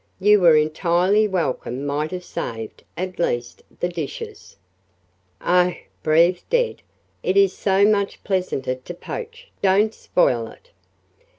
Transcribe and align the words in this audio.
"You 0.19 0.39
were 0.39 0.55
entirely 0.55 1.27
welcome 1.27 1.85
might 1.85 2.09
have 2.09 2.23
saved, 2.23 2.83
at 2.97 3.19
least, 3.19 3.61
the 3.81 3.87
dishes." 3.87 4.57
"Oh," 5.41 5.75
breathed 6.01 6.51
Ed, 6.55 6.81
"it 7.21 7.37
is 7.37 7.53
so 7.55 7.85
much 7.85 8.23
pleasanter 8.23 8.73
to 8.73 8.93
poach 8.95 9.51
don't 9.61 9.93
spoil 9.93 10.47
it." 10.47 10.71